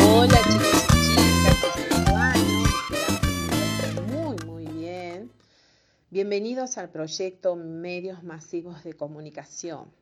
Hola 0.00 0.38
chicos 0.50 0.82
chicas, 1.04 1.60
muy 4.10 4.36
muy 4.46 4.66
bien. 4.66 5.30
Bienvenidos 6.10 6.78
al 6.78 6.88
proyecto 6.88 7.54
Medios 7.56 8.22
Masivos 8.22 8.82
de 8.82 8.94
Comunicación. 8.94 9.92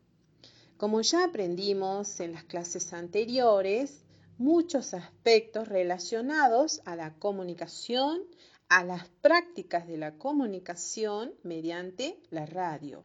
Como 0.77 1.01
ya 1.01 1.25
aprendimos 1.25 2.21
en 2.21 2.33
las 2.33 2.45
clases 2.45 2.93
anteriores, 2.93 4.05
muchos 4.39 4.95
aspectos 4.95 5.67
relacionados 5.69 6.81
a 6.85 6.95
la 6.97 7.15
comunicación, 7.15 8.23
a 8.73 8.85
las 8.85 9.07
prácticas 9.21 9.87
de 9.87 9.99
la 9.99 10.13
comunicación 10.13 11.35
mediante 11.43 12.19
la 12.31 12.47
radio. 12.47 13.05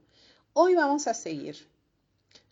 Hoy 0.54 0.76
vamos 0.76 1.08
a 1.08 1.14
seguir. 1.14 1.58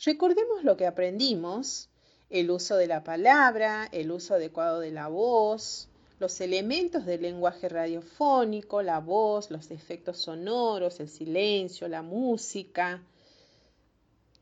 Recordemos 0.03 0.65
lo 0.65 0.75
que 0.75 0.85
aprendimos 0.85 1.87
el 2.29 2.51
uso 2.51 2.75
de 2.75 2.87
la 2.87 3.05
palabra, 3.05 3.87
el 3.93 4.11
uso 4.11 4.33
adecuado 4.33 4.81
de 4.81 4.91
la 4.91 5.07
voz, 5.07 5.87
los 6.19 6.41
elementos 6.41 7.05
del 7.05 7.21
lenguaje 7.21 7.69
radiofónico, 7.69 8.81
la 8.81 8.99
voz, 8.99 9.49
los 9.49 9.71
efectos 9.71 10.17
sonoros, 10.17 10.99
el 10.99 11.07
silencio, 11.07 11.87
la 11.87 12.01
música, 12.01 13.01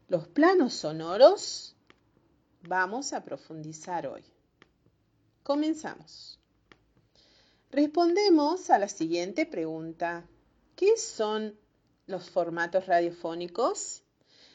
los 0.08 0.28
planos 0.28 0.74
sonoros, 0.74 1.76
vamos 2.64 3.14
a 3.14 3.24
profundizar 3.24 4.08
hoy. 4.08 4.24
Comenzamos. 5.44 6.40
Respondemos 7.74 8.70
a 8.70 8.78
la 8.78 8.88
siguiente 8.88 9.48
pregunta. 9.48 10.30
¿Qué 10.76 10.96
son 10.96 11.58
los 12.06 12.30
formatos 12.30 12.86
radiofónicos? 12.86 14.04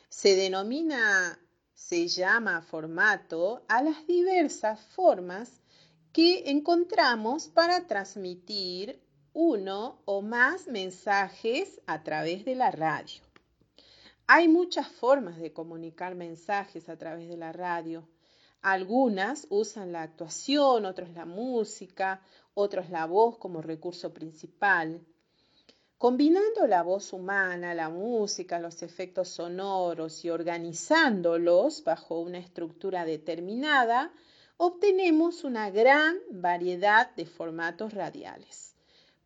Se 0.09 0.37
denomina 0.37 1.37
se 1.75 2.07
llama 2.07 2.63
formato 2.63 3.65
a 3.67 3.83
las 3.83 4.07
diversas 4.07 4.81
formas 4.95 5.51
que 6.13 6.49
encontramos 6.51 7.49
para 7.49 7.89
transmitir 7.89 9.03
uno 9.33 10.01
o 10.05 10.23
más 10.23 10.69
mensajes 10.69 11.81
a 11.87 12.05
través 12.05 12.45
de 12.45 12.55
la 12.55 12.71
radio. 12.71 13.21
Hay 14.29 14.47
muchas 14.47 14.87
formas 14.87 15.39
de 15.39 15.53
comunicar 15.53 16.15
mensajes 16.15 16.89
a 16.89 16.97
través 16.97 17.29
de 17.29 17.37
la 17.37 17.51
radio. 17.51 18.09
Algunas 18.63 19.47
usan 19.51 19.93
la 19.93 20.03
actuación, 20.03 20.85
otros 20.85 21.11
la 21.11 21.25
música, 21.25 22.23
otros 22.55 22.91
la 22.91 23.07
voz 23.07 23.39
como 23.39 23.63
recurso 23.63 24.13
principal. 24.13 25.01
Combinando 25.97 26.67
la 26.67 26.83
voz 26.83 27.13
humana, 27.13 27.75
la 27.75 27.89
música, 27.89 28.59
los 28.59 28.83
efectos 28.83 29.29
sonoros 29.29 30.25
y 30.25 30.31
organizándolos 30.31 31.85
bajo 31.85 32.21
una 32.21 32.39
estructura 32.39 33.05
determinada, 33.05 34.13
obtenemos 34.57 35.45
una 35.45 35.71
gran 35.71 36.19
variedad 36.31 37.15
de 37.15 37.27
formatos 37.27 37.95
radiales. 37.95 38.75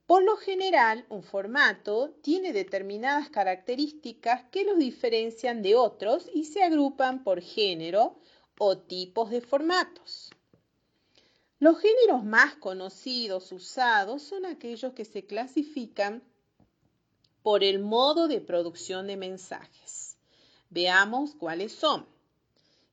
Por 0.07 0.25
lo 0.25 0.37
general, 0.37 1.07
un 1.09 1.23
formato 1.23 2.11
tiene 2.23 2.53
determinadas 2.53 3.31
características 3.31 4.43
que 4.51 4.65
los 4.65 4.79
diferencian 4.79 5.63
de 5.63 5.75
otros 5.75 6.29
y 6.35 6.45
se 6.45 6.63
agrupan 6.63 7.25
por 7.25 7.41
género 7.41 8.19
o 8.65 8.79
tipos 8.79 9.31
de 9.31 9.41
formatos. 9.41 10.31
Los 11.59 11.81
géneros 11.81 12.23
más 12.23 12.55
conocidos 12.55 13.51
usados 13.51 14.23
son 14.23 14.47
aquellos 14.47 14.93
que 14.93 15.05
se 15.05 15.27
clasifican 15.27 16.23
por 17.43 17.65
el 17.65 17.81
modo 17.81 18.29
de 18.29 18.41
producción 18.41 19.09
de 19.09 19.17
mensajes. 19.17 20.17
Veamos 20.71 21.35
cuáles 21.35 21.73
son. 21.73 22.07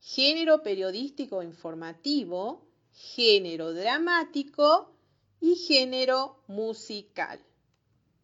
Género 0.02 0.63
periodístico 0.63 1.44
informativo, 1.44 2.66
género 2.91 3.72
dramático 3.72 4.91
y 5.40 5.53
género 5.56 6.41
musical. 6.47 7.40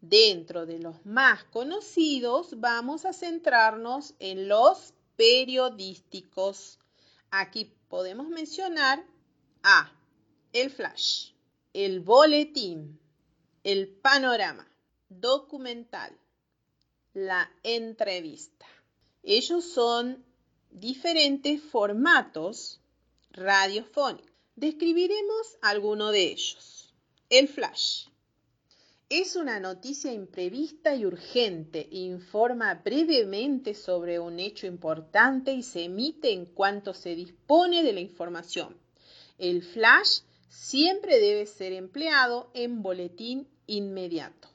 Dentro 0.01 0.65
de 0.65 0.79
los 0.79 1.05
más 1.05 1.43
conocidos 1.43 2.59
vamos 2.59 3.05
a 3.05 3.13
centrarnos 3.13 4.15
en 4.17 4.47
los 4.47 4.95
periodísticos. 5.15 6.79
Aquí 7.37 7.65
podemos 7.89 8.29
mencionar 8.29 9.05
a 9.61 9.91
el 10.53 10.69
flash, 10.69 11.31
el 11.73 11.99
boletín, 11.99 12.97
el 13.65 13.89
panorama, 13.89 14.65
documental, 15.09 16.17
la 17.13 17.51
entrevista. 17.63 18.65
Ellos 19.21 19.65
son 19.65 20.23
diferentes 20.71 21.61
formatos 21.61 22.79
radiofónicos. 23.31 24.31
Describiremos 24.55 25.57
alguno 25.61 26.11
de 26.11 26.31
ellos. 26.31 26.93
El 27.29 27.49
flash. 27.49 28.05
Es 29.09 29.35
una 29.35 29.59
noticia 29.59 30.11
imprevista 30.11 30.95
y 30.95 31.05
urgente. 31.05 31.87
Informa 31.91 32.81
brevemente 32.83 33.75
sobre 33.75 34.17
un 34.17 34.39
hecho 34.39 34.65
importante 34.65 35.53
y 35.53 35.61
se 35.61 35.83
emite 35.83 36.31
en 36.31 36.47
cuanto 36.47 36.95
se 36.95 37.13
dispone 37.13 37.83
de 37.83 37.93
la 37.93 37.99
información. 37.99 38.75
El 39.37 39.61
flash 39.61 40.21
siempre 40.49 41.19
debe 41.19 41.45
ser 41.45 41.73
empleado 41.73 42.49
en 42.55 42.81
boletín 42.81 43.47
inmediato. 43.67 44.47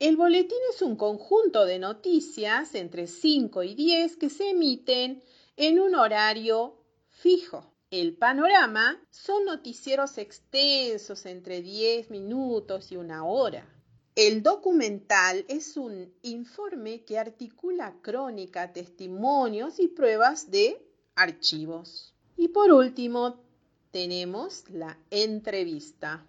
El 0.00 0.16
boletín 0.16 0.58
es 0.74 0.82
un 0.82 0.96
conjunto 0.96 1.66
de 1.66 1.78
noticias 1.78 2.74
entre 2.74 3.06
5 3.06 3.62
y 3.62 3.76
10 3.76 4.16
que 4.16 4.28
se 4.28 4.50
emiten 4.50 5.22
en 5.56 5.78
un 5.78 5.94
horario 5.94 6.74
fijo. 7.10 7.73
El 7.90 8.16
panorama 8.16 9.00
son 9.10 9.44
noticieros 9.44 10.18
extensos 10.18 11.26
entre 11.26 11.62
10 11.62 12.10
minutos 12.10 12.90
y 12.90 12.96
una 12.96 13.24
hora. 13.24 13.68
El 14.16 14.42
documental 14.42 15.44
es 15.48 15.76
un 15.76 16.12
informe 16.22 17.04
que 17.04 17.18
articula 17.18 17.96
crónica, 18.00 18.72
testimonios 18.72 19.78
y 19.80 19.88
pruebas 19.88 20.50
de 20.50 20.84
archivos. 21.14 22.14
Y 22.36 22.48
por 22.48 22.72
último, 22.72 23.40
tenemos 23.90 24.68
la 24.70 24.98
entrevista. 25.10 26.26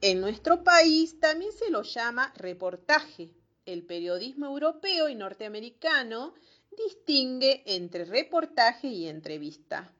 En 0.00 0.20
nuestro 0.20 0.62
país 0.62 1.18
también 1.20 1.52
se 1.52 1.70
lo 1.70 1.82
llama 1.82 2.32
reportaje. 2.36 3.30
El 3.66 3.82
periodismo 3.84 4.46
europeo 4.46 5.08
y 5.08 5.14
norteamericano 5.14 6.34
distingue 6.76 7.62
entre 7.66 8.04
reportaje 8.04 8.88
y 8.88 9.08
entrevista. 9.08 9.90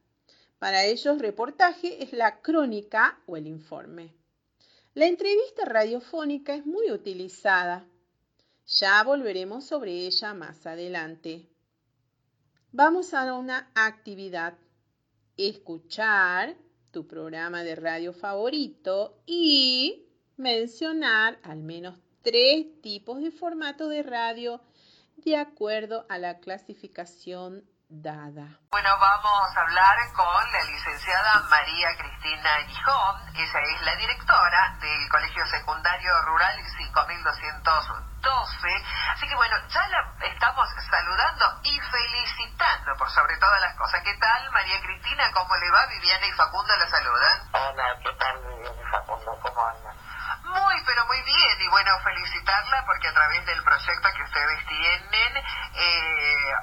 Para 0.65 0.87
ellos, 0.87 1.19
reportaje 1.19 2.03
es 2.03 2.15
la 2.15 2.41
crónica 2.41 3.21
o 3.27 3.37
el 3.37 3.47
informe. 3.47 4.15
La 4.95 5.05
entrevista 5.05 5.67
radiofónica 5.67 6.55
es 6.55 6.65
muy 6.65 6.91
utilizada. 6.91 7.87
Ya 8.67 9.05
volveremos 9.05 9.67
sobre 9.67 10.07
ella 10.07 10.33
más 10.33 10.67
adelante. 10.67 11.47
Vamos 12.73 13.13
a 13.13 13.35
una 13.35 13.71
actividad. 13.75 14.57
Escuchar 15.37 16.57
tu 16.93 17.07
programa 17.07 17.63
de 17.63 17.75
radio 17.75 18.15
favorito 18.15 19.23
y 19.27 20.07
mencionar 20.39 21.39
al 21.43 21.59
menos 21.59 21.99
tres 22.23 22.81
tipos 22.81 23.21
de 23.21 23.33
formato 23.33 23.91
de 23.91 24.03
radio 24.03 24.63
de 25.17 25.37
acuerdo 25.37 26.07
a 26.09 26.17
la 26.17 26.39
clasificación 26.41 27.69
dada. 28.03 28.43
Bueno, 28.71 28.91
vamos 28.99 29.57
a 29.57 29.61
hablar 29.61 29.97
con 30.15 30.53
la 30.53 30.63
licenciada 30.65 31.41
María 31.49 31.97
Cristina 31.97 32.57
Gijón. 32.67 33.37
Ella 33.37 33.61
es 33.61 33.83
la 33.83 33.95
directora 33.97 34.77
del 34.81 35.09
Colegio 35.09 35.47
Secundario 35.47 36.23
Rural 36.23 36.61
5212. 36.77 38.69
Así 39.13 39.29
que 39.29 39.35
bueno, 39.37 39.57
ya 39.69 39.87
la 39.89 40.13
estamos 40.27 40.69
saludando 40.91 41.61
y 41.63 41.79
felicitando 41.79 42.97
por 42.97 43.09
sobre 43.11 43.37
todas 43.39 43.61
las 43.61 43.77
cosas. 43.77 44.03
¿Qué 44.03 44.15
tal, 44.15 44.51
María 44.51 44.81
Cristina? 44.81 45.31
¿Cómo 45.33 45.55
le 45.57 45.71
va? 45.71 45.87
Viviana 45.87 46.27
y 46.27 46.33
Facundo 46.33 46.77
la 46.77 46.89
saludan. 46.89 47.49
Hola, 47.53 47.97
¿qué 48.03 48.13
tal, 48.19 48.39
Viviana 48.39 48.81
y 48.81 48.91
Facundo? 48.91 49.39
¿Cómo 49.41 49.67
andan? 49.67 49.97
Muy, 50.45 50.83
pero 50.85 51.07
muy 51.07 51.23
bien. 51.23 51.61
Y 51.61 51.69
bueno, 51.69 51.93
felicitarla 52.03 52.85
porque 52.87 53.09
a 53.09 53.15
través 53.15 53.47
del 53.47 53.63
proyecto 53.63 54.09
que 54.17 54.23
ustedes 54.23 54.67
tienen, 54.67 55.37
eh, 55.75 56.55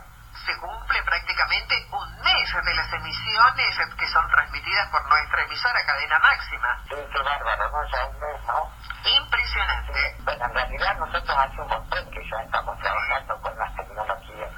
se 0.46 0.58
cumple 0.58 0.81
prácticamente 1.04 1.88
un 1.92 2.22
mes 2.22 2.66
de 2.66 2.74
las 2.74 2.94
emisiones 2.94 3.80
que 3.98 4.08
son 4.08 4.28
transmitidas 4.30 4.90
por 4.90 5.08
nuestra 5.10 5.44
emisora 5.44 5.86
Cadena 5.86 6.20
Máxima. 6.20 6.80
Sí, 6.90 6.96
qué 7.12 7.22
bárbaro, 7.22 7.70
¿no? 7.72 7.86
Ya 7.90 8.06
un 8.06 8.20
mes, 8.20 8.42
¿no? 8.48 8.72
Impresionante. 9.10 10.16
Bueno, 10.24 10.46
en 10.46 10.54
realidad 10.54 10.98
nosotros 10.98 11.38
hace 11.38 11.62
un 11.62 11.68
montón 11.68 12.12
que 12.12 12.30
ya 12.30 12.38
estamos 12.44 12.80
trabajando 12.80 13.42
con 13.42 13.58
las 13.58 13.76
tecnologías, 13.76 14.52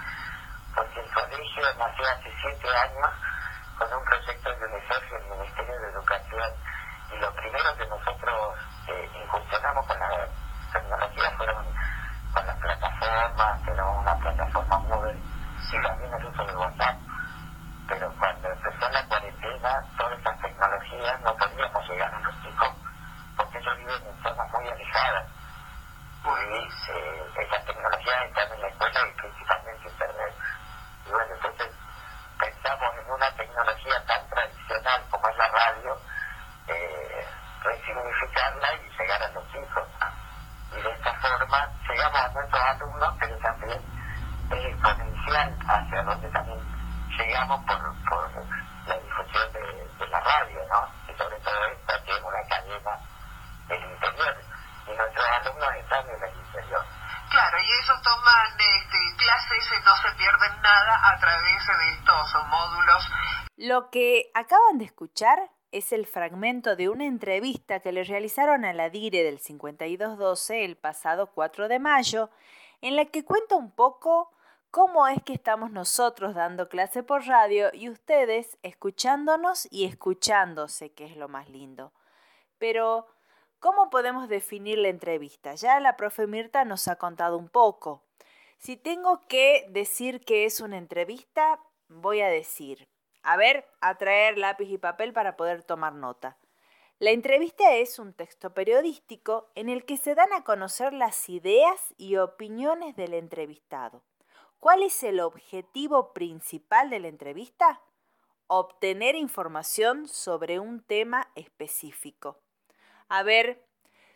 porque 0.75 0.99
el 0.99 1.13
colegio 1.13 1.63
nació 1.77 2.09
hace 2.09 2.33
siete 2.41 2.77
años 2.77 3.09
con 3.77 3.93
un 3.93 4.05
proyecto 4.05 4.49
de 4.49 4.65
UNICEF 4.65 5.03
y 5.11 5.15
el 5.15 5.23
Ministerio 5.37 5.79
de 5.79 5.89
Educación, 5.91 6.51
y 7.11 7.17
lo 7.19 7.33
primero 7.35 7.77
que 7.77 7.85
nosotros 7.87 8.57
eh, 8.87 9.09
incursionamos 9.23 9.85
con 9.87 9.99
la 9.99 10.27
tecnología 10.71 11.31
fueron 11.37 11.65
con 12.33 12.47
las 12.47 12.57
plataformas 12.57 13.63
y 15.73 15.81
también 15.81 16.13
el 16.13 16.25
uso 16.25 16.45
de 16.45 16.55
WhatsApp. 16.55 16.97
Pero 17.87 18.13
cuando 18.19 18.47
empezó 18.47 18.89
la 18.89 19.05
cuarentena, 19.07 19.83
todas 19.97 20.17
estas 20.17 20.41
tecnologías 20.41 21.21
no 21.21 21.35
podíamos 21.35 21.89
llegar 21.89 22.13
a 22.13 22.19
los 22.19 22.41
chicos 22.43 22.73
porque 23.35 23.57
ellos 23.57 23.77
viven 23.77 24.07
en 24.07 24.23
zonas 24.23 24.51
muy 24.51 24.67
alejadas. 24.69 25.27
Y 26.23 26.91
eh, 26.91 27.25
estas 27.41 27.65
tecnologías 27.65 28.23
están 28.25 28.53
en 28.53 28.61
la 28.61 28.67
escuela 28.67 28.99
y 29.01 29.13
principalmente 29.19 29.89
internet. 29.89 30.33
Y 31.05 31.09
bueno, 31.09 31.33
entonces 31.33 31.69
pensamos 32.39 32.93
en 32.97 33.11
una 33.11 33.31
tecnología 33.35 34.05
tan 34.05 34.29
tradicional 34.29 35.01
como 35.09 35.27
es 35.27 35.37
la 35.37 35.47
radio, 35.49 35.97
eh, 36.67 37.27
resignificarla 37.63 38.73
y 38.75 38.89
llegar 38.97 39.23
a 39.23 39.27
los 39.29 39.51
chicos. 39.51 39.87
Y 40.71 40.81
de 40.81 40.91
esta 40.91 41.13
forma 41.15 41.69
llegamos 41.89 42.19
a 42.19 42.29
nuestros 42.29 42.63
alumnos, 42.63 43.15
pero 43.19 43.37
también 43.39 43.81
eh, 44.51 44.77
con 44.81 45.01
el 45.01 45.12
hacia 45.31 46.03
donde 46.03 46.29
también 46.29 46.59
llegamos 47.17 47.63
por, 47.65 47.79
por 48.09 48.29
la 48.87 48.97
difusión 48.99 49.53
de, 49.53 49.59
de, 49.59 50.07
la 50.07 50.19
radio, 50.19 50.59
¿no? 50.69 51.11
Y 51.11 51.17
sobre 51.17 51.37
todo 51.39 51.65
esta 51.65 52.03
que 52.03 52.11
es 52.11 52.21
una 52.21 52.43
cadena 52.49 52.99
del 53.67 53.91
interior. 53.91 54.35
Y 54.85 54.97
nuestros 54.97 55.25
alumnos 55.25 55.75
están 55.75 56.09
en 56.09 56.23
el 56.23 56.37
interior. 56.37 56.85
Claro, 57.29 57.57
y 57.57 57.71
ellos 57.71 58.01
toman 58.03 58.47
este, 58.59 58.97
clases 59.17 59.71
y 59.71 59.85
no 59.85 59.95
se 59.95 60.17
pierden 60.17 60.61
nada 60.61 61.09
a 61.09 61.19
través 61.19 61.67
de 61.67 61.89
estos 61.93 62.47
módulos. 62.47 63.09
Lo 63.55 63.89
que 63.89 64.29
acaban 64.33 64.77
de 64.77 64.85
escuchar 64.85 65.39
es 65.71 65.93
el 65.93 66.05
fragmento 66.05 66.75
de 66.75 66.89
una 66.89 67.05
entrevista 67.05 67.79
que 67.79 67.91
le 67.91 68.03
realizaron 68.03 68.65
a 68.65 68.73
la 68.73 68.89
DIRE 68.89 69.23
del 69.23 69.39
5212 69.39 70.65
el 70.65 70.75
pasado 70.75 71.27
4 71.27 71.67
de 71.67 71.79
mayo, 71.79 72.29
en 72.81 72.97
la 72.97 73.05
que 73.05 73.23
cuenta 73.23 73.55
un 73.55 73.71
poco 73.71 74.33
cómo 74.73 75.07
es 75.07 75.21
que 75.21 75.33
estamos 75.33 75.69
nosotros 75.69 76.33
dando 76.33 76.67
clase 76.67 77.03
por 77.03 77.27
radio 77.27 77.69
y 77.73 77.89
ustedes 77.89 78.57
escuchándonos 78.63 79.67
y 79.69 79.85
escuchándose, 79.85 80.91
que 80.93 81.05
es 81.05 81.15
lo 81.15 81.29
más 81.29 81.47
lindo. 81.47 81.93
Pero, 82.57 83.05
¿cómo 83.59 83.91
podemos 83.91 84.27
definir 84.27 84.79
la 84.79 84.87
entrevista? 84.87 85.53
Ya 85.53 85.79
la 85.79 85.95
profe 85.95 86.25
Mirta 86.25 86.65
nos 86.65 86.87
ha 86.87 86.95
contado 86.95 87.37
un 87.37 87.49
poco. 87.49 88.03
Si 88.57 88.75
tengo 88.75 89.21
que 89.27 89.67
decir 89.69 90.25
que 90.25 90.45
es 90.45 90.59
una 90.59 90.79
entrevista, 90.79 91.59
voy 91.87 92.21
a 92.21 92.29
decir, 92.29 92.89
a 93.21 93.37
ver, 93.37 93.67
a 93.79 93.99
traer 93.99 94.39
lápiz 94.39 94.69
y 94.71 94.79
papel 94.79 95.13
para 95.13 95.37
poder 95.37 95.61
tomar 95.61 95.93
nota. 95.93 96.39
La 96.97 97.11
entrevista 97.11 97.75
es 97.75 97.99
un 97.99 98.11
texto 98.15 98.55
periodístico 98.55 99.51
en 99.53 99.69
el 99.69 99.85
que 99.85 99.97
se 99.97 100.15
dan 100.15 100.33
a 100.33 100.43
conocer 100.43 100.93
las 100.93 101.29
ideas 101.29 101.93
y 101.95 102.15
opiniones 102.15 102.95
del 102.95 103.13
entrevistado. 103.13 104.01
¿Cuál 104.63 104.83
es 104.83 105.03
el 105.03 105.19
objetivo 105.19 106.13
principal 106.13 106.89
de 106.89 107.01
la 107.01 107.09
entrevista? 107.09 107.81
Obtener 108.47 109.13
información 109.13 110.07
sobre 110.07 110.57
un 110.61 110.81
tema 110.81 111.29
específico. 111.35 112.39
A 113.09 113.23
ver, 113.23 113.67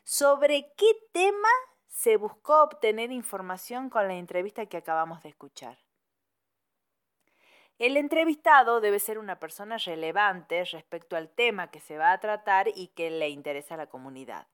¿sobre 0.05 0.71
qué 0.77 0.85
tema 1.11 1.49
se 1.89 2.15
buscó 2.15 2.63
obtener 2.63 3.11
información 3.11 3.89
con 3.89 4.07
la 4.07 4.13
entrevista 4.13 4.67
que 4.67 4.77
acabamos 4.77 5.21
de 5.21 5.27
escuchar? 5.27 5.79
El 7.77 7.97
entrevistado 7.97 8.79
debe 8.79 8.99
ser 8.99 9.19
una 9.19 9.39
persona 9.41 9.75
relevante 9.77 10.63
respecto 10.63 11.17
al 11.17 11.27
tema 11.27 11.71
que 11.71 11.81
se 11.81 11.97
va 11.97 12.13
a 12.13 12.21
tratar 12.21 12.69
y 12.73 12.87
que 12.95 13.11
le 13.11 13.27
interesa 13.27 13.73
a 13.73 13.79
la 13.79 13.87
comunidad. 13.87 14.47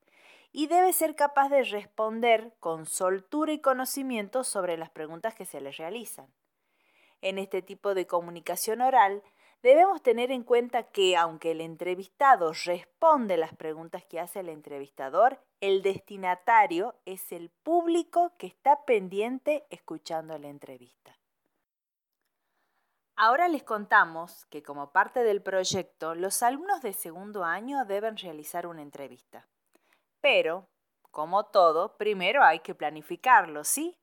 Y 0.56 0.68
debe 0.68 0.94
ser 0.94 1.16
capaz 1.16 1.50
de 1.50 1.64
responder 1.64 2.54
con 2.60 2.86
soltura 2.86 3.52
y 3.52 3.60
conocimiento 3.60 4.44
sobre 4.44 4.78
las 4.78 4.92
preguntas 4.92 5.34
que 5.34 5.46
se 5.46 5.60
le 5.60 5.72
realizan. 5.72 6.28
En 7.22 7.40
este 7.40 7.64
tipo 7.64 7.96
de 7.96 8.06
comunicación 8.06 8.82
oral, 8.82 9.24
debemos 9.64 10.04
tener 10.04 10.30
en 10.30 10.44
cuenta 10.44 10.84
que 10.84 11.18
aunque 11.18 11.52
el 11.52 11.62
entrevistado 11.62 12.54
responde 12.66 13.36
las 13.36 13.56
preguntas 13.56 14.06
que 14.06 14.20
hace 14.20 14.42
el 14.42 14.50
entrevistador, 14.50 15.44
el 15.60 15.82
destinatario 15.82 16.94
es 17.06 17.32
el 17.32 17.50
público 17.50 18.34
que 18.38 18.46
está 18.46 18.86
pendiente 18.86 19.66
escuchando 19.72 20.38
la 20.38 20.50
entrevista. 20.50 21.18
Ahora 23.16 23.48
les 23.48 23.64
contamos 23.64 24.46
que 24.52 24.62
como 24.62 24.92
parte 24.92 25.24
del 25.24 25.42
proyecto, 25.42 26.14
los 26.14 26.44
alumnos 26.44 26.82
de 26.84 26.94
segundo 26.94 27.44
año 27.44 27.86
deben 27.86 28.18
realizar 28.18 28.68
una 28.68 28.84
entrevista. 28.84 29.48
Pero, 30.24 30.70
como 31.12 31.48
todo, 31.48 31.98
primero 31.98 32.44
hay 32.44 32.62
que 32.62 32.74
planificarlo, 32.74 33.66
¿sí? 33.66 34.00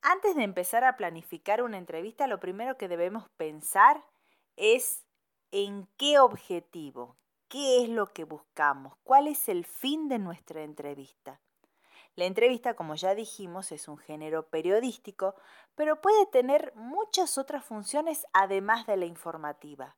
Antes 0.00 0.34
de 0.34 0.42
empezar 0.42 0.84
a 0.84 0.96
planificar 0.96 1.62
una 1.62 1.76
entrevista, 1.76 2.26
lo 2.26 2.40
primero 2.40 2.78
que 2.78 2.88
debemos 2.88 3.28
pensar 3.36 4.02
es 4.56 5.04
en 5.50 5.86
qué 5.98 6.18
objetivo, 6.18 7.18
qué 7.48 7.82
es 7.82 7.90
lo 7.90 8.06
que 8.06 8.24
buscamos, 8.24 8.94
cuál 9.04 9.26
es 9.28 9.50
el 9.50 9.66
fin 9.66 10.08
de 10.08 10.18
nuestra 10.18 10.62
entrevista. 10.62 11.42
La 12.14 12.24
entrevista, 12.24 12.72
como 12.72 12.94
ya 12.94 13.14
dijimos, 13.14 13.70
es 13.70 13.86
un 13.86 13.98
género 13.98 14.48
periodístico, 14.48 15.34
pero 15.74 16.00
puede 16.00 16.24
tener 16.24 16.72
muchas 16.74 17.36
otras 17.36 17.62
funciones 17.66 18.26
además 18.32 18.86
de 18.86 18.96
la 18.96 19.04
informativa. 19.04 19.94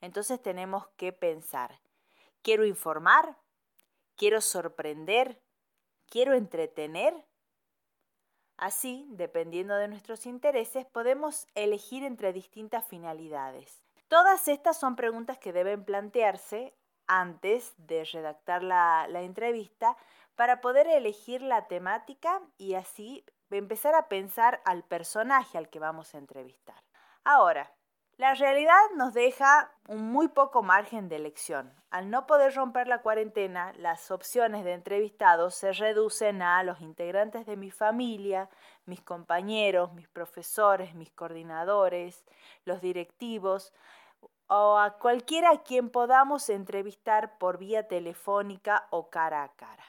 Entonces 0.00 0.40
tenemos 0.40 0.88
que 0.96 1.12
pensar, 1.12 1.78
¿quiero 2.40 2.64
informar? 2.64 3.36
¿Quiero 4.16 4.40
sorprender? 4.40 5.40
¿Quiero 6.08 6.34
entretener? 6.34 7.14
Así, 8.56 9.06
dependiendo 9.10 9.74
de 9.76 9.88
nuestros 9.88 10.26
intereses, 10.26 10.86
podemos 10.86 11.48
elegir 11.54 12.04
entre 12.04 12.32
distintas 12.32 12.86
finalidades. 12.86 13.82
Todas 14.08 14.46
estas 14.46 14.78
son 14.78 14.94
preguntas 14.94 15.38
que 15.38 15.52
deben 15.52 15.84
plantearse 15.84 16.74
antes 17.06 17.74
de 17.78 18.04
redactar 18.04 18.62
la, 18.62 19.06
la 19.08 19.22
entrevista 19.22 19.96
para 20.36 20.60
poder 20.60 20.86
elegir 20.86 21.42
la 21.42 21.66
temática 21.66 22.40
y 22.58 22.74
así 22.74 23.24
empezar 23.50 23.94
a 23.94 24.08
pensar 24.08 24.62
al 24.64 24.84
personaje 24.84 25.58
al 25.58 25.68
que 25.68 25.78
vamos 25.78 26.14
a 26.14 26.18
entrevistar. 26.18 26.82
Ahora, 27.24 27.74
la 28.16 28.34
realidad 28.34 28.80
nos 28.96 29.14
deja 29.14 29.72
un 29.88 30.12
muy 30.12 30.28
poco 30.28 30.62
margen 30.62 31.08
de 31.08 31.16
elección. 31.16 31.72
Al 31.90 32.10
no 32.10 32.26
poder 32.26 32.54
romper 32.54 32.86
la 32.86 33.02
cuarentena, 33.02 33.72
las 33.76 34.10
opciones 34.10 34.64
de 34.64 34.72
entrevistados 34.72 35.54
se 35.54 35.72
reducen 35.72 36.42
a 36.42 36.62
los 36.62 36.80
integrantes 36.80 37.46
de 37.46 37.56
mi 37.56 37.70
familia, 37.70 38.48
mis 38.86 39.02
compañeros, 39.02 39.92
mis 39.92 40.08
profesores, 40.08 40.94
mis 40.94 41.10
coordinadores, 41.10 42.24
los 42.64 42.80
directivos 42.80 43.72
o 44.46 44.78
a 44.78 44.98
cualquiera 44.98 45.50
a 45.50 45.62
quien 45.62 45.88
podamos 45.88 46.48
entrevistar 46.50 47.38
por 47.38 47.58
vía 47.58 47.88
telefónica 47.88 48.86
o 48.90 49.08
cara 49.08 49.42
a 49.42 49.48
cara. 49.52 49.84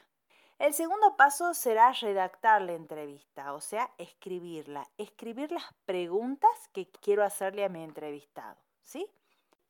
El 0.59 0.73
segundo 0.73 1.17
paso 1.17 1.53
será 1.53 1.91
redactar 1.93 2.61
la 2.61 2.73
entrevista, 2.73 3.53
o 3.53 3.61
sea, 3.61 3.89
escribirla, 3.97 4.87
escribir 4.97 5.51
las 5.51 5.65
preguntas 5.85 6.51
que 6.71 6.87
quiero 7.01 7.23
hacerle 7.23 7.65
a 7.65 7.69
mi 7.69 7.83
entrevistado, 7.83 8.57
¿sí? 8.83 9.09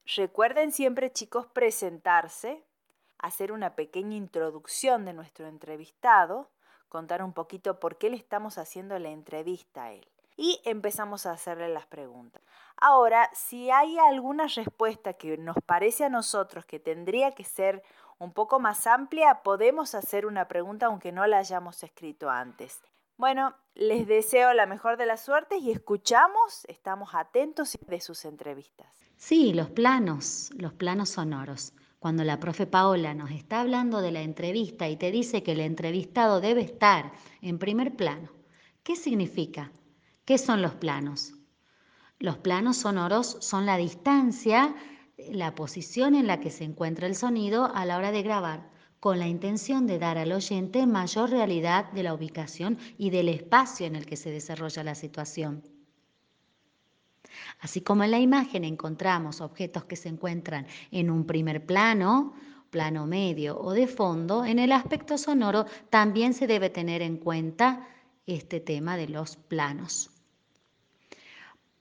Recuerden 0.06 0.72
siempre, 0.72 1.12
chicos, 1.12 1.48
presentarse, 1.48 2.64
hacer 3.18 3.54
una 3.54 3.76
pequeña 3.76 4.18
introducción 4.18 5.06
de 5.06 5.14
nuestro 5.14 5.48
entrevistado, 5.48 6.50
contar 6.90 7.24
un 7.24 7.34
poquito 7.34 7.80
por 7.80 7.98
qué 7.98 8.10
le 8.10 8.18
estamos 8.18 8.58
haciendo 8.58 9.00
la 9.00 9.10
entrevista 9.10 9.86
a 9.86 9.94
él. 9.94 10.08
Y 10.36 10.60
empezamos 10.66 11.26
a 11.26 11.32
hacerle 11.32 11.70
las 11.70 11.86
preguntas. 11.86 12.42
Ahora, 12.76 13.30
si 13.34 13.72
hay 13.72 13.98
alguna 13.98 14.48
respuesta 14.48 15.14
que 15.14 15.38
nos 15.38 15.56
parece 15.66 16.04
a 16.06 16.10
nosotros 16.10 16.66
que 16.66 16.80
tendría 16.80 17.32
que 17.32 17.44
ser 17.44 17.84
un 18.20 18.34
poco 18.34 18.60
más 18.60 18.88
amplia, 18.88 19.42
podemos 19.44 19.96
hacer 19.96 20.26
una 20.26 20.48
pregunta 20.48 20.88
aunque 20.88 21.12
no 21.12 21.26
la 21.28 21.40
hayamos 21.40 21.84
escrito 21.84 22.30
antes. 22.30 22.82
Bueno, 23.18 23.54
les 23.76 24.08
deseo 24.08 24.54
la 24.54 24.66
mejor 24.66 24.98
de 24.98 25.06
las 25.06 25.24
suertes 25.24 25.62
y 25.62 25.72
escuchamos, 25.72 26.66
estamos 26.68 27.10
atentos 27.14 27.78
de 27.88 28.02
sus 28.02 28.26
entrevistas. 28.26 28.88
Sí, 29.18 29.54
los 29.54 29.70
planos, 29.70 30.50
los 30.58 30.74
planos 30.74 31.10
sonoros. 31.10 31.74
Cuando 32.00 32.24
la 32.24 32.40
profe 32.40 32.68
Paola 32.68 33.14
nos 33.14 33.32
está 33.32 33.62
hablando 33.62 34.02
de 34.02 34.12
la 34.12 34.22
entrevista 34.22 34.90
y 34.90 34.98
te 34.98 35.12
dice 35.12 35.42
que 35.42 35.54
el 35.54 35.62
entrevistado 35.62 36.42
debe 36.42 36.62
estar 36.62 37.14
en 37.42 37.60
primer 37.60 37.96
plano, 37.96 38.30
¿qué 38.84 38.96
significa? 38.96 39.72
¿Qué 40.26 40.38
son 40.38 40.62
los 40.62 40.76
planos? 40.76 41.34
Los 42.20 42.38
planos 42.38 42.78
sonoros 42.78 43.38
son 43.40 43.66
la 43.66 43.78
distancia 43.78 44.76
la 45.18 45.56
posición 45.56 46.16
en 46.16 46.28
la 46.28 46.40
que 46.40 46.52
se 46.52 46.64
encuentra 46.64 47.08
el 47.08 47.16
sonido 47.16 47.66
a 47.74 47.86
la 47.86 47.98
hora 47.98 48.12
de 48.12 48.24
grabar, 48.24 48.70
con 49.00 49.20
la 49.20 49.28
intención 49.28 49.86
de 49.86 50.00
dar 50.00 50.18
al 50.18 50.32
oyente 50.32 50.86
mayor 50.86 51.30
realidad 51.30 51.92
de 51.92 52.04
la 52.04 52.14
ubicación 52.14 52.78
y 52.98 53.10
del 53.10 53.28
espacio 53.28 53.86
en 53.86 53.98
el 53.98 54.06
que 54.06 54.16
se 54.16 54.32
desarrolla 54.32 54.84
la 54.84 54.96
situación. 54.96 55.62
Así 57.60 57.82
como 57.82 58.04
en 58.04 58.12
la 58.12 58.20
imagen 58.20 58.64
encontramos 58.64 59.42
objetos 59.42 59.86
que 59.86 59.96
se 59.96 60.10
encuentran 60.10 60.68
en 60.92 61.10
un 61.10 61.26
primer 61.26 61.66
plano, 61.66 62.34
plano 62.70 63.06
medio 63.06 63.60
o 63.60 63.72
de 63.74 63.88
fondo, 63.88 64.46
en 64.46 64.58
el 64.58 64.72
aspecto 64.72 65.18
sonoro 65.18 65.66
también 65.90 66.34
se 66.34 66.48
debe 66.48 66.70
tener 66.70 67.02
en 67.02 67.18
cuenta 67.18 67.88
este 68.26 68.60
tema 68.60 68.98
de 68.98 69.10
los 69.10 69.36
planos. 69.36 70.12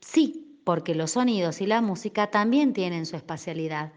Sí, 0.01 0.42
porque 0.65 0.95
los 0.95 1.13
sonidos 1.13 1.61
y 1.61 1.67
la 1.67 1.81
música 1.81 2.31
también 2.31 2.73
tienen 2.73 3.07
su 3.07 3.17
espacialidad. 3.17 3.93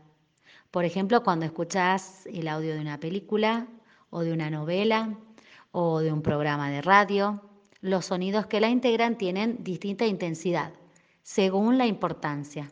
Por 0.71 0.85
ejemplo, 0.85 1.23
cuando 1.23 1.45
escuchas 1.45 2.25
el 2.25 2.47
audio 2.47 2.73
de 2.73 2.81
una 2.81 2.99
película 2.99 3.67
o 4.09 4.21
de 4.21 4.33
una 4.33 4.49
novela 4.49 5.17
o 5.71 5.99
de 5.99 6.11
un 6.11 6.21
programa 6.21 6.69
de 6.69 6.81
radio, 6.81 7.41
los 7.81 8.05
sonidos 8.05 8.47
que 8.47 8.59
la 8.59 8.69
integran 8.69 9.17
tienen 9.17 9.63
distinta 9.63 10.05
intensidad 10.05 10.73
según 11.21 11.77
la 11.77 11.87
importancia. 11.87 12.71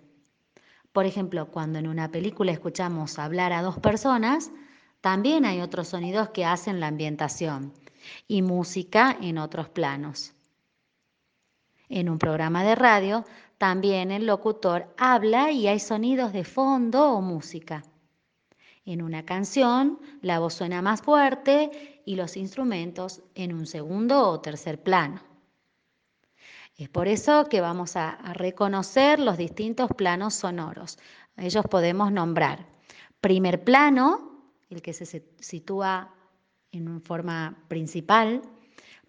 Por 0.92 1.06
ejemplo, 1.06 1.50
cuando 1.50 1.80
en 1.80 1.88
una 1.88 2.12
película 2.12 2.52
escuchamos 2.52 3.18
hablar 3.18 3.52
a 3.52 3.64
dos 3.64 3.80
personas, 3.80 4.52
también 5.02 5.44
hay 5.44 5.60
otros 5.60 5.88
sonidos 5.88 6.30
que 6.30 6.46
hacen 6.46 6.80
la 6.80 6.88
ambientación 6.88 7.74
y 8.28 8.42
música 8.42 9.18
en 9.20 9.40
otros 9.40 9.70
planos. 9.70 10.34
En 11.90 12.10
un 12.10 12.18
programa 12.18 12.64
de 12.64 12.76
radio, 12.76 13.26
también 13.58 14.12
el 14.12 14.26
locutor 14.26 14.94
habla 14.98 15.52
y 15.52 15.68
hay 15.68 15.80
sonidos 15.80 16.34
de 16.34 16.44
fondo 16.44 17.12
o 17.12 17.22
música. 17.22 17.84
En 18.86 19.02
una 19.02 19.24
canción, 19.24 20.00
la 20.22 20.40
voz 20.40 20.56
suena 20.56 20.82
más 20.82 21.02
fuerte 21.02 22.02
y 22.06 22.16
los 22.16 22.36
instrumentos 22.36 23.22
en 23.36 23.54
un 23.54 23.66
segundo 23.66 24.28
o 24.30 24.42
tercer 24.42 24.82
plano. 24.82 25.22
Es 26.76 26.90
por 26.90 27.08
eso 27.08 27.48
que 27.50 27.62
vamos 27.62 27.96
a, 27.96 28.18
reconocer 28.34 29.20
los 29.20 29.38
distintos 29.38 29.90
planos 29.96 30.34
sonoros. 30.34 30.98
Ellos 31.38 31.66
podemos 31.70 32.12
nombrar 32.12 32.66
primer 33.22 33.64
plano, 33.64 34.52
el 34.70 34.82
que 34.82 34.92
se 34.92 35.24
sitúa 35.40 36.14
en 36.72 37.02
forma 37.02 37.64
principal, 37.68 38.42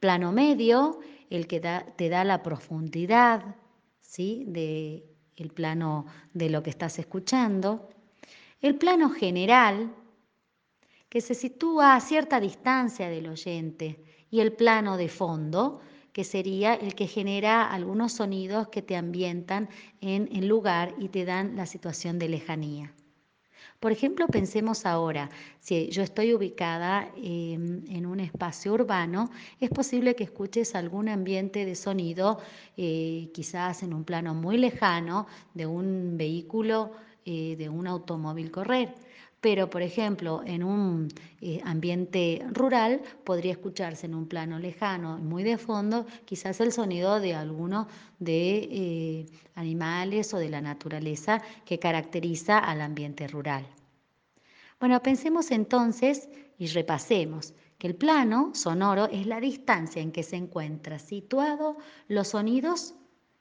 plano 0.05 0.33
medio, 0.33 1.01
el 1.31 1.47
que 1.47 1.61
te 1.97 2.09
da 2.11 2.25
la 2.25 2.43
profundidad 2.43 3.57
¿sí? 4.03 4.45
de 4.47 5.03
el 5.35 5.49
plano 5.49 6.05
de 6.35 6.51
lo 6.51 6.63
que 6.63 6.69
estás 6.69 6.99
escuchando, 6.99 7.89
el 8.61 8.77
plano 8.77 9.09
general, 9.09 9.95
que 11.09 11.23
se 11.23 11.35
sitúa 11.35 11.95
a 11.95 12.01
cierta 12.01 12.39
distancia 12.39 13.09
del 13.09 13.29
oyente, 13.29 14.05
y 14.31 14.41
el 14.41 14.53
plano 14.53 14.99
de 14.99 15.09
fondo, 15.09 15.81
que 16.13 16.25
sería 16.25 16.75
el 16.75 16.95
que 16.95 17.07
genera 17.07 17.73
algunos 17.73 18.13
sonidos 18.13 18.69
que 18.69 18.83
te 18.83 18.97
ambientan 18.97 19.71
en 20.03 20.29
el 20.37 20.49
lugar 20.49 20.95
y 20.99 21.09
te 21.09 21.25
dan 21.25 21.57
la 21.57 21.65
situación 21.65 22.19
de 22.19 22.29
lejanía. 22.29 22.95
Por 23.81 23.93
ejemplo, 23.93 24.27
pensemos 24.29 24.87
ahora, 24.87 25.31
si 25.61 25.89
yo 25.89 26.03
estoy 26.03 26.33
ubicada 26.35 27.11
em, 27.17 27.85
en 27.89 28.07
un 28.07 28.21
espacio 28.21 28.73
urbano, 28.73 29.31
es 29.61 29.71
posible 29.71 30.15
que 30.15 30.25
escuches 30.25 30.75
algún 30.75 31.09
ambiente 31.09 31.65
de 31.65 31.75
sonido, 31.75 32.39
eh, 32.77 33.31
quizás 33.35 33.83
en 33.83 33.93
un 33.95 34.05
plano 34.05 34.35
muy 34.35 34.57
lejano, 34.57 35.27
de 35.55 35.67
un 35.67 36.17
vehículo 36.17 36.93
eh, 37.27 37.57
de 37.57 37.69
un 37.69 37.87
automóvil 37.87 38.51
correr. 38.51 38.95
Pero, 39.45 39.69
por 39.69 39.83
ejemplo, 39.83 40.41
en 40.47 40.65
un 40.65 41.09
eh, 41.43 41.61
ambiente 41.65 42.43
rural 42.51 43.03
podría 43.25 43.53
escucharse 43.53 44.07
en 44.07 44.15
un 44.15 44.27
plano 44.27 44.59
lejano, 44.59 45.19
muy 45.19 45.43
de 45.43 45.59
fondo, 45.59 46.07
quizás 46.25 46.63
el 46.63 46.73
sonido 46.73 47.21
de 47.21 47.35
alguno 47.35 47.87
de 48.19 48.69
eh, 48.73 49.27
animales 49.55 50.33
o 50.33 50.39
de 50.39 50.49
la 50.49 50.63
naturaleza 50.63 51.43
que 51.67 51.79
caracteriza 51.79 52.59
al 52.59 52.81
ambiente 52.81 53.29
rural. 53.29 53.67
Bueno, 54.81 55.03
pensemos 55.03 55.51
entonces 55.51 56.31
y 56.57 56.69
repasemos 56.69 57.53
que 57.77 57.89
el 57.89 57.97
plano 57.97 58.53
sonoro 58.55 59.11
es 59.13 59.27
la 59.27 59.41
distancia 59.41 60.01
en 60.01 60.11
que 60.11 60.23
se 60.23 60.37
encuentra 60.37 60.99
situado 60.99 61.77
los 62.09 62.29
sonidos 62.29 62.95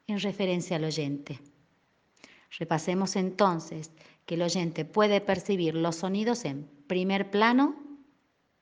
en 0.07 0.19
referencia 0.19 0.75
al 0.75 0.83
oyente. 0.83 1.39
Repasemos 2.59 3.15
entonces 3.15 3.89
que 4.25 4.35
el 4.35 4.41
oyente 4.41 4.85
puede 4.85 5.21
percibir 5.21 5.75
los 5.75 5.97
sonidos 5.97 6.45
en 6.45 6.67
primer 6.87 7.29
plano, 7.29 7.75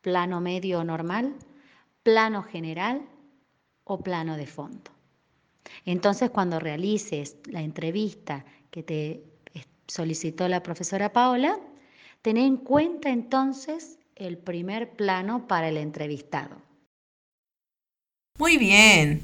plano 0.01 0.41
medio 0.41 0.79
o 0.79 0.83
normal, 0.83 1.35
plano 2.03 2.43
general 2.43 3.01
o 3.83 4.01
plano 4.01 4.37
de 4.37 4.47
fondo. 4.47 4.91
Entonces, 5.85 6.29
cuando 6.29 6.59
realices 6.59 7.37
la 7.45 7.61
entrevista 7.61 8.45
que 8.69 8.83
te 8.83 9.23
solicitó 9.87 10.47
la 10.47 10.63
profesora 10.63 11.11
Paola, 11.11 11.59
ten 12.21 12.37
en 12.37 12.57
cuenta 12.57 13.09
entonces 13.09 13.99
el 14.15 14.37
primer 14.37 14.91
plano 14.91 15.47
para 15.47 15.69
el 15.69 15.77
entrevistado. 15.77 16.61
Muy 18.37 18.57
bien, 18.57 19.21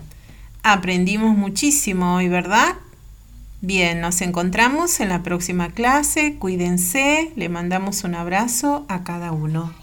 aprendimos 0.63 1.35
muchísimo 1.37 2.15
hoy, 2.15 2.27
¿verdad? 2.27 2.75
Bien, 3.61 4.01
nos 4.01 4.21
encontramos 4.21 4.99
en 4.99 5.09
la 5.09 5.23
próxima 5.23 5.69
clase. 5.69 6.35
Cuídense, 6.37 7.31
le 7.35 7.49
mandamos 7.49 8.03
un 8.03 8.13
abrazo 8.13 8.85
a 8.87 9.03
cada 9.03 9.31
uno. 9.31 9.73